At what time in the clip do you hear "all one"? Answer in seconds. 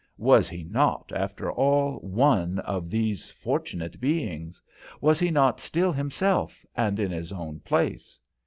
1.51-2.57